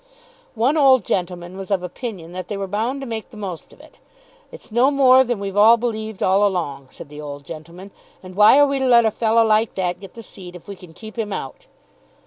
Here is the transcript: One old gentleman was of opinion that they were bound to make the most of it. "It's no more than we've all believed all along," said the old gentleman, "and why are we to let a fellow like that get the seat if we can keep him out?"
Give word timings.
One 0.55 0.77
old 0.77 1.03
gentleman 1.05 1.55
was 1.55 1.69
of 1.69 1.83
opinion 1.83 2.31
that 2.31 2.47
they 2.47 2.57
were 2.57 2.65
bound 2.65 3.01
to 3.01 3.05
make 3.05 3.29
the 3.29 3.37
most 3.37 3.71
of 3.71 3.79
it. 3.79 3.99
"It's 4.51 4.71
no 4.71 4.89
more 4.89 5.23
than 5.23 5.39
we've 5.39 5.55
all 5.55 5.77
believed 5.77 6.23
all 6.23 6.43
along," 6.43 6.87
said 6.89 7.07
the 7.07 7.21
old 7.21 7.43
gentleman, 7.45 7.91
"and 8.23 8.33
why 8.33 8.57
are 8.57 8.65
we 8.65 8.79
to 8.79 8.87
let 8.87 9.05
a 9.05 9.11
fellow 9.11 9.45
like 9.45 9.75
that 9.75 9.99
get 9.99 10.15
the 10.15 10.23
seat 10.23 10.55
if 10.55 10.67
we 10.67 10.75
can 10.75 10.95
keep 10.95 11.19
him 11.19 11.31
out?" 11.31 11.67